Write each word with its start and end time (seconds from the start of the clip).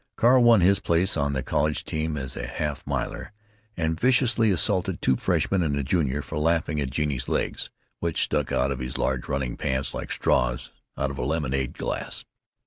Carl 0.15 0.43
won 0.43 0.61
his 0.61 0.79
place 0.79 1.15
on 1.15 1.33
the 1.33 1.43
college 1.43 1.83
team 1.85 2.17
as 2.17 2.35
a 2.35 2.47
half 2.47 2.83
miler, 2.87 3.31
and 3.77 3.99
viciously 3.99 4.49
assaulted 4.49 4.99
two 4.99 5.15
freshmen 5.15 5.61
and 5.61 5.75
a 5.75 5.83
junior 5.83 6.23
for 6.23 6.39
laughing 6.39 6.81
at 6.81 6.89
Genie's 6.89 7.29
legs, 7.29 7.69
which 7.99 8.23
stuck 8.23 8.51
out 8.51 8.71
of 8.71 8.79
his 8.79 8.97
large 8.97 9.27
running 9.29 9.55
pants 9.55 9.93
like 9.93 10.11
straws 10.11 10.71
out 10.97 11.11
of 11.11 11.19
a 11.19 11.23
lemonade 11.23 11.73
glass. 11.77 12.25